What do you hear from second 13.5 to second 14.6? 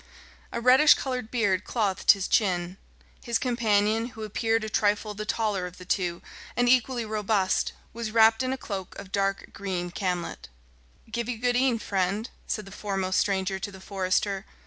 to the forester.